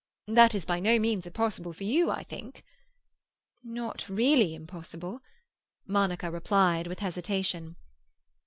[0.25, 2.63] "That is by no means impossible for you, I think?"
[3.63, 5.21] "Not really impossible,"
[5.85, 7.75] Monica replied with hesitation.